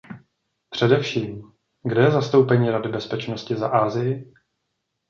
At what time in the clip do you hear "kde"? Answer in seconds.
1.83-2.01